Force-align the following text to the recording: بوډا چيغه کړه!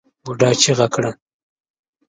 بوډا 0.23 0.49
چيغه 0.61 0.87
کړه! 0.93 1.11